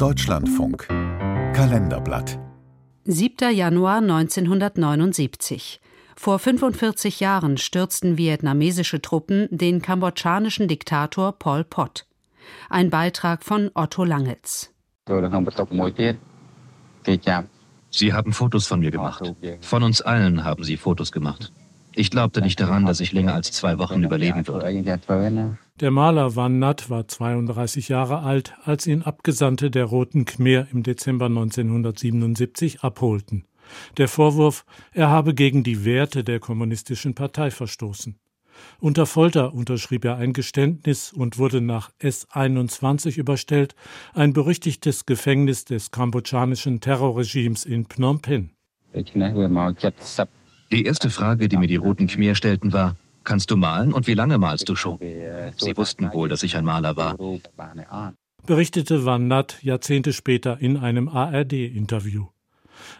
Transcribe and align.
Deutschlandfunk 0.00 0.88
Kalenderblatt 1.52 2.38
7. 3.04 3.54
Januar 3.54 3.98
1979. 3.98 5.78
Vor 6.16 6.38
45 6.38 7.20
Jahren 7.20 7.58
stürzten 7.58 8.16
vietnamesische 8.16 9.02
Truppen 9.02 9.46
den 9.50 9.82
kambodschanischen 9.82 10.68
Diktator 10.68 11.32
Pol 11.32 11.64
Pot. 11.64 12.06
Ein 12.70 12.88
Beitrag 12.88 13.44
von 13.44 13.70
Otto 13.74 14.04
Langels. 14.04 14.72
Sie 17.90 18.12
haben 18.14 18.32
Fotos 18.32 18.66
von 18.66 18.80
mir 18.80 18.90
gemacht. 18.90 19.34
Von 19.60 19.82
uns 19.82 20.00
allen 20.00 20.44
haben 20.44 20.64
Sie 20.64 20.78
Fotos 20.78 21.12
gemacht. 21.12 21.52
Ich 21.94 22.10
glaubte 22.10 22.40
nicht 22.40 22.58
daran, 22.58 22.86
dass 22.86 23.00
ich 23.00 23.12
länger 23.12 23.34
als 23.34 23.52
zwei 23.52 23.78
Wochen 23.78 24.02
überleben 24.02 24.46
würde. 24.46 24.64
Der 25.80 25.90
Maler 25.90 26.36
Van 26.36 26.58
Nat 26.58 26.90
war 26.90 27.08
32 27.08 27.88
Jahre 27.88 28.18
alt, 28.18 28.54
als 28.64 28.86
ihn 28.86 29.00
Abgesandte 29.00 29.70
der 29.70 29.86
Roten 29.86 30.26
Khmer 30.26 30.66
im 30.70 30.82
Dezember 30.82 31.24
1977 31.24 32.82
abholten. 32.82 33.46
Der 33.96 34.06
Vorwurf, 34.06 34.66
er 34.92 35.08
habe 35.08 35.32
gegen 35.32 35.62
die 35.62 35.86
Werte 35.86 36.22
der 36.22 36.38
kommunistischen 36.38 37.14
Partei 37.14 37.50
verstoßen. 37.50 38.18
Unter 38.78 39.06
Folter 39.06 39.54
unterschrieb 39.54 40.04
er 40.04 40.16
ein 40.16 40.34
Geständnis 40.34 41.14
und 41.14 41.38
wurde 41.38 41.62
nach 41.62 41.90
S21 42.02 43.16
überstellt, 43.16 43.74
ein 44.12 44.34
berüchtigtes 44.34 45.06
Gefängnis 45.06 45.64
des 45.64 45.92
kambodschanischen 45.92 46.80
Terrorregimes 46.80 47.64
in 47.64 47.86
Phnom 47.86 48.20
Penh. 48.20 48.50
Die 50.72 50.84
erste 50.84 51.08
Frage, 51.10 51.48
die 51.48 51.56
mir 51.56 51.68
die 51.68 51.76
Roten 51.76 52.06
Khmer 52.06 52.34
stellten, 52.34 52.74
war, 52.74 52.96
Kannst 53.30 53.52
du 53.52 53.56
malen 53.56 53.92
und 53.92 54.08
wie 54.08 54.14
lange 54.14 54.38
malst 54.38 54.68
du 54.68 54.74
schon? 54.74 54.98
Sie 55.56 55.76
wussten 55.76 56.12
wohl, 56.12 56.28
dass 56.28 56.42
ich 56.42 56.56
ein 56.56 56.64
Maler 56.64 56.96
war. 56.96 57.16
Berichtete 58.44 59.04
Van 59.04 59.28
Nat 59.28 59.62
Jahrzehnte 59.62 60.12
später 60.12 60.58
in 60.58 60.76
einem 60.76 61.06
ARD-Interview. 61.06 62.26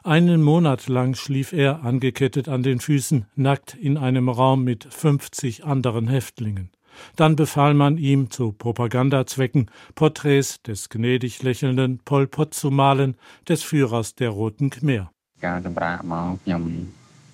Einen 0.04 0.40
Monat 0.40 0.86
lang 0.86 1.16
schlief 1.16 1.52
er 1.52 1.82
angekettet 1.82 2.48
an 2.48 2.62
den 2.62 2.78
Füßen, 2.78 3.26
nackt 3.34 3.74
in 3.74 3.96
einem 3.96 4.28
Raum 4.28 4.62
mit 4.62 4.84
50 4.84 5.64
anderen 5.64 6.06
Häftlingen. 6.06 6.70
Dann 7.16 7.34
befahl 7.34 7.74
man 7.74 7.98
ihm 7.98 8.30
zu 8.30 8.52
Propagandazwecken 8.52 9.68
Porträts 9.96 10.62
des 10.62 10.90
gnädig 10.90 11.42
lächelnden 11.42 11.98
Pol 12.04 12.28
Pot 12.28 12.54
zu 12.54 12.70
malen, 12.70 13.16
des 13.48 13.64
Führers 13.64 14.14
der 14.14 14.30
Roten 14.30 14.70
Khmer. 14.70 15.10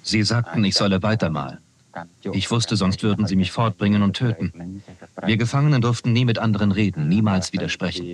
Sie 0.02 0.22
sagten, 0.22 0.64
ich 0.64 0.74
solle 0.74 1.02
weitermalen. 1.02 1.65
Ich 2.32 2.50
wusste, 2.50 2.76
sonst 2.76 3.02
würden 3.02 3.26
sie 3.26 3.36
mich 3.36 3.52
fortbringen 3.52 4.02
und 4.02 4.14
töten. 4.14 4.82
Wir 5.24 5.36
Gefangenen 5.36 5.80
durften 5.80 6.12
nie 6.12 6.24
mit 6.24 6.38
anderen 6.38 6.72
reden, 6.72 7.08
niemals 7.08 7.52
widersprechen. 7.52 8.06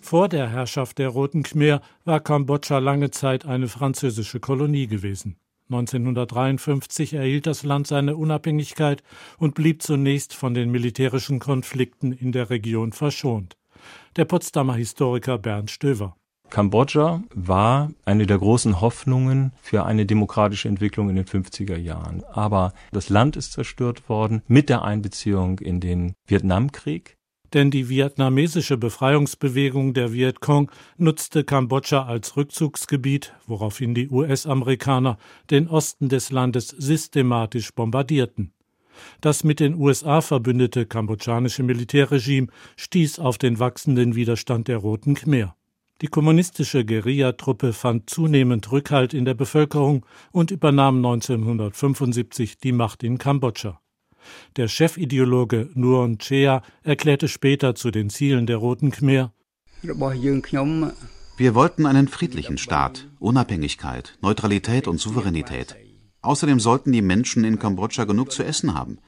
Vor 0.00 0.28
der 0.28 0.50
Herrschaft 0.50 0.98
der 0.98 1.08
Roten 1.08 1.44
Khmer 1.44 1.80
war 2.04 2.20
Kambodscha 2.20 2.78
lange 2.78 3.10
Zeit 3.10 3.46
eine 3.46 3.68
französische 3.68 4.40
Kolonie 4.40 4.88
gewesen. 4.88 5.36
1953 5.70 7.14
erhielt 7.14 7.46
das 7.46 7.62
Land 7.62 7.86
seine 7.86 8.16
Unabhängigkeit 8.16 9.02
und 9.38 9.54
blieb 9.54 9.80
zunächst 9.80 10.34
von 10.34 10.54
den 10.54 10.70
militärischen 10.70 11.38
Konflikten 11.38 12.12
in 12.12 12.32
der 12.32 12.50
Region 12.50 12.92
verschont. 12.92 13.56
Der 14.16 14.24
Potsdamer 14.24 14.74
Historiker 14.74 15.38
Bernd 15.38 15.70
Stöver. 15.70 16.16
Kambodscha 16.52 17.22
war 17.34 17.92
eine 18.04 18.26
der 18.26 18.36
großen 18.36 18.82
Hoffnungen 18.82 19.52
für 19.62 19.86
eine 19.86 20.04
demokratische 20.04 20.68
Entwicklung 20.68 21.08
in 21.08 21.16
den 21.16 21.24
50er 21.24 21.78
Jahren. 21.78 22.22
Aber 22.30 22.74
das 22.92 23.08
Land 23.08 23.36
ist 23.36 23.52
zerstört 23.52 24.10
worden 24.10 24.42
mit 24.48 24.68
der 24.68 24.82
Einbeziehung 24.82 25.60
in 25.60 25.80
den 25.80 26.12
Vietnamkrieg. 26.26 27.16
Denn 27.54 27.70
die 27.70 27.88
vietnamesische 27.88 28.76
Befreiungsbewegung 28.76 29.94
der 29.94 30.12
Vietcong 30.12 30.70
nutzte 30.98 31.42
Kambodscha 31.42 32.04
als 32.04 32.36
Rückzugsgebiet, 32.36 33.32
woraufhin 33.46 33.94
die 33.94 34.10
US-Amerikaner 34.10 35.16
den 35.48 35.68
Osten 35.68 36.10
des 36.10 36.30
Landes 36.30 36.68
systematisch 36.68 37.72
bombardierten. 37.72 38.52
Das 39.22 39.42
mit 39.42 39.58
den 39.58 39.74
USA 39.74 40.20
verbündete 40.20 40.84
kambodschanische 40.84 41.62
Militärregime 41.62 42.48
stieß 42.76 43.20
auf 43.20 43.38
den 43.38 43.58
wachsenden 43.58 44.14
Widerstand 44.14 44.68
der 44.68 44.76
Roten 44.76 45.14
Khmer. 45.14 45.56
Die 46.02 46.08
kommunistische 46.08 46.84
Guerillatruppe 46.84 47.72
fand 47.72 48.10
zunehmend 48.10 48.72
Rückhalt 48.72 49.14
in 49.14 49.24
der 49.24 49.34
Bevölkerung 49.34 50.04
und 50.32 50.50
übernahm 50.50 50.96
1975 50.96 52.58
die 52.58 52.72
Macht 52.72 53.04
in 53.04 53.18
Kambodscha. 53.18 53.80
Der 54.56 54.66
Chefideologe 54.66 55.70
Nuon 55.74 56.18
Chea 56.18 56.62
erklärte 56.82 57.28
später 57.28 57.76
zu 57.76 57.92
den 57.92 58.10
Zielen 58.10 58.46
der 58.46 58.56
Roten 58.56 58.90
Khmer 58.90 59.32
Wir 61.36 61.54
wollten 61.54 61.86
einen 61.86 62.08
friedlichen 62.08 62.58
Staat, 62.58 63.08
Unabhängigkeit, 63.20 64.18
Neutralität 64.20 64.88
und 64.88 64.98
Souveränität. 64.98 65.76
Außerdem 66.20 66.58
sollten 66.58 66.90
die 66.90 67.02
Menschen 67.02 67.44
in 67.44 67.60
Kambodscha 67.60 68.04
genug 68.04 68.32
zu 68.32 68.42
essen 68.42 68.74
haben. 68.74 68.98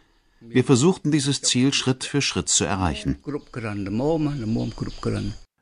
Wir 0.41 0.63
versuchten 0.63 1.11
dieses 1.11 1.43
Ziel 1.43 1.73
Schritt 1.73 2.05
für 2.05 2.23
Schritt 2.23 2.49
zu 2.49 2.65
erreichen. 2.65 3.19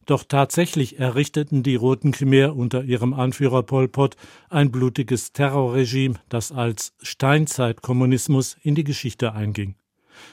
Doch 0.07 0.25
tatsächlich 0.25 0.99
errichteten 0.99 1.63
die 1.63 1.77
Roten 1.77 2.13
Khmer 2.13 2.57
unter 2.57 2.83
ihrem 2.83 3.15
Anführer 3.15 3.63
Pol 3.63 3.89
Pot 3.89 4.17
ein 4.51 4.73
blutiges 4.73 5.33
Terrorregime, 5.33 6.17
das 6.29 6.51
als 6.51 6.95
Steinzeitkommunismus 7.01 8.57
in 8.63 8.75
die 8.75 8.85
Geschichte 8.85 9.33
einging. 9.33 9.77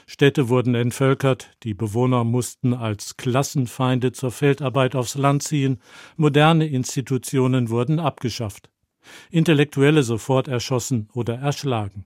Städte 0.06 0.48
wurden 0.48 0.74
entvölkert, 0.74 1.50
die 1.62 1.74
Bewohner 1.74 2.24
mussten 2.24 2.74
als 2.74 3.16
Klassenfeinde 3.16 4.12
zur 4.12 4.30
Feldarbeit 4.30 4.94
aufs 4.94 5.14
Land 5.14 5.42
ziehen, 5.42 5.78
moderne 6.16 6.66
Institutionen 6.66 7.70
wurden 7.70 7.98
abgeschafft, 7.98 8.70
Intellektuelle 9.30 10.02
sofort 10.02 10.48
erschossen 10.48 11.08
oder 11.12 11.36
erschlagen. 11.36 12.04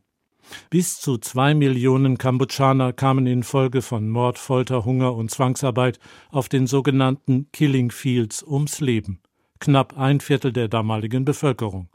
Bis 0.70 1.00
zu 1.00 1.18
zwei 1.18 1.54
Millionen 1.54 2.18
Kambodschaner 2.18 2.92
kamen 2.92 3.26
infolge 3.26 3.82
von 3.82 4.08
Mord, 4.08 4.38
Folter, 4.38 4.84
Hunger 4.84 5.14
und 5.14 5.30
Zwangsarbeit 5.30 5.98
auf 6.30 6.48
den 6.48 6.66
sogenannten 6.66 7.48
Killing 7.52 7.90
Fields 7.90 8.42
ums 8.42 8.80
Leben, 8.80 9.20
knapp 9.60 9.98
ein 9.98 10.20
Viertel 10.20 10.52
der 10.52 10.68
damaligen 10.68 11.24
Bevölkerung. 11.24 11.88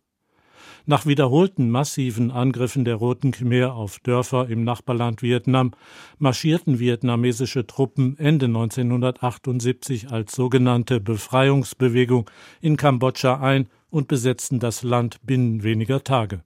Nach 0.85 1.05
wiederholten 1.05 1.69
massiven 1.69 2.31
Angriffen 2.31 2.83
der 2.83 2.95
Roten 2.95 3.31
Khmer 3.31 3.75
auf 3.75 3.99
Dörfer 3.99 4.49
im 4.49 4.63
Nachbarland 4.63 5.21
Vietnam 5.21 5.71
marschierten 6.17 6.79
vietnamesische 6.79 7.67
Truppen 7.67 8.17
Ende 8.17 8.47
1978 8.47 10.09
als 10.09 10.33
sogenannte 10.33 10.99
Befreiungsbewegung 10.99 12.29
in 12.61 12.75
Kambodscha 12.75 13.39
ein 13.39 13.67
und 13.91 14.07
besetzten 14.07 14.59
das 14.59 14.81
Land 14.81 15.19
binnen 15.23 15.61
weniger 15.63 16.03
Tage. 16.03 16.43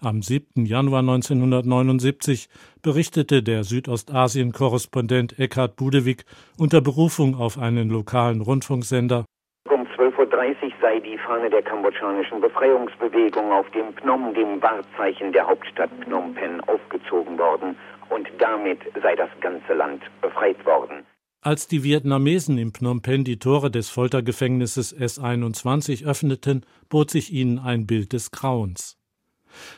Am 0.00 0.22
7. 0.22 0.66
Januar 0.66 1.00
1979 1.00 2.48
berichtete 2.82 3.42
der 3.42 3.64
Südostasien-Korrespondent 3.64 5.38
Eckhard 5.38 5.76
Budewig 5.76 6.24
unter 6.58 6.80
Berufung 6.80 7.34
auf 7.34 7.58
einen 7.58 7.90
lokalen 7.90 8.40
Rundfunksender 8.40 9.24
um 9.68 9.82
12.30 9.82 10.64
Uhr 10.64 10.72
sei 10.80 11.00
die 11.00 11.18
Fahne 11.18 11.48
der 11.50 11.62
kambodschanischen 11.62 12.40
Befreiungsbewegung 12.40 13.52
auf 13.52 13.70
dem 13.70 13.94
Phnom, 13.94 14.34
dem 14.34 14.60
Wahrzeichen 14.60 15.32
der 15.32 15.46
Hauptstadt 15.46 15.90
Phnom 16.02 16.34
Penh, 16.34 16.60
aufgezogen 16.62 17.38
worden 17.38 17.76
und 18.08 18.28
damit 18.38 18.80
sei 19.02 19.14
das 19.16 19.30
ganze 19.40 19.74
Land 19.74 20.02
befreit 20.20 20.64
worden. 20.66 21.04
Als 21.42 21.66
die 21.66 21.84
Vietnamesen 21.84 22.58
in 22.58 22.72
Phnom 22.72 23.00
Penh 23.00 23.24
die 23.24 23.38
Tore 23.38 23.70
des 23.70 23.88
Foltergefängnisses 23.88 24.94
S21 24.94 26.06
öffneten, 26.06 26.66
bot 26.88 27.10
sich 27.10 27.32
ihnen 27.32 27.58
ein 27.58 27.86
Bild 27.86 28.12
des 28.12 28.30
Grauens. 28.30 28.99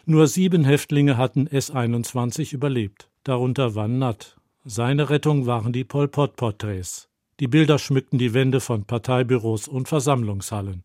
Nur 0.07 0.27
sieben 0.27 0.65
Häftlinge 0.65 1.17
hatten 1.17 1.47
S-21 1.47 2.55
überlebt, 2.55 3.09
darunter 3.25 3.75
Van 3.75 3.99
Nat. 3.99 4.37
Seine 4.65 5.11
Rettung 5.11 5.47
waren 5.47 5.73
die 5.73 5.85
Pol 5.85 6.09
Pot-Porträts. 6.09 7.09
Die 7.41 7.49
Bilder 7.49 7.79
schmückten 7.79 8.19
die 8.19 8.35
Wände 8.35 8.61
von 8.61 8.85
Parteibüros 8.85 9.67
und 9.67 9.89
Versammlungshallen. 9.89 10.85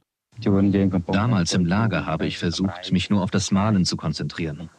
Damals 1.07 1.53
im 1.53 1.65
Lager 1.65 2.05
habe 2.05 2.27
ich 2.27 2.37
versucht, 2.37 2.91
mich 2.91 3.09
nur 3.09 3.23
auf 3.23 3.31
das 3.31 3.51
Malen 3.51 3.85
zu 3.85 3.97
konzentrieren. 3.97 4.69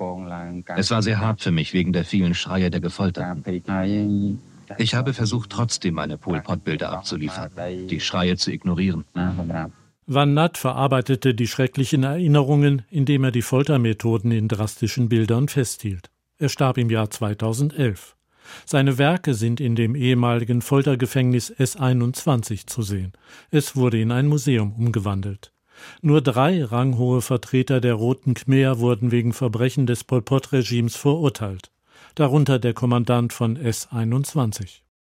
Es 0.76 0.90
war 0.90 1.02
sehr 1.02 1.20
hart 1.20 1.40
für 1.40 1.50
mich 1.50 1.72
wegen 1.72 1.92
der 1.92 2.04
vielen 2.04 2.34
Schreie 2.34 2.70
der 2.70 2.80
Gefolterten. 2.80 3.44
Ich 4.76 4.94
habe 4.94 5.14
versucht, 5.14 5.50
trotzdem 5.50 5.94
meine 5.94 6.18
Pol 6.18 6.40
Pot-Bilder 6.40 6.90
abzuliefern, 6.90 7.50
die 7.88 8.00
Schreie 8.00 8.36
zu 8.36 8.52
ignorieren. 8.52 9.04
Van 10.10 10.32
Nat 10.32 10.56
verarbeitete 10.56 11.34
die 11.34 11.46
schrecklichen 11.46 12.02
Erinnerungen, 12.02 12.80
indem 12.88 13.24
er 13.24 13.30
die 13.30 13.42
Foltermethoden 13.42 14.32
in 14.32 14.48
drastischen 14.48 15.10
Bildern 15.10 15.48
festhielt. 15.48 16.10
Er 16.38 16.48
starb 16.48 16.78
im 16.78 16.88
Jahr 16.88 17.10
2011. 17.10 18.16
Seine 18.64 18.96
Werke 18.96 19.34
sind 19.34 19.60
in 19.60 19.76
dem 19.76 19.94
ehemaligen 19.94 20.62
Foltergefängnis 20.62 21.52
S21 21.52 22.66
zu 22.66 22.80
sehen. 22.80 23.12
Es 23.50 23.76
wurde 23.76 24.00
in 24.00 24.10
ein 24.10 24.28
Museum 24.28 24.72
umgewandelt. 24.72 25.52
Nur 26.00 26.22
drei 26.22 26.64
ranghohe 26.64 27.20
Vertreter 27.20 27.82
der 27.82 27.92
Roten 27.92 28.32
Khmer 28.32 28.78
wurden 28.78 29.12
wegen 29.12 29.34
Verbrechen 29.34 29.86
des 29.86 30.04
Pol 30.04 30.22
Pot-Regimes 30.22 30.96
verurteilt, 30.96 31.70
darunter 32.14 32.58
der 32.58 32.72
Kommandant 32.72 33.34
von 33.34 33.58
S21. 33.58 34.80